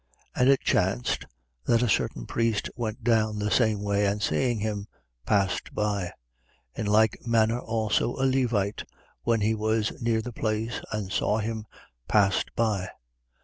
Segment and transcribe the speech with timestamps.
[0.35, 0.41] 10:31.
[0.41, 1.25] And it chanced,
[1.65, 4.87] that a certain priest went down the same way: and seeing him,
[5.27, 6.11] passed by.
[6.75, 6.79] 10:32.
[6.79, 8.83] In like manner also a Levite,
[9.21, 11.67] when he was near the place and saw him,
[12.07, 12.89] passed by.